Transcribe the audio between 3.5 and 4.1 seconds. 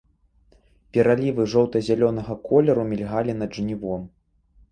жнівом.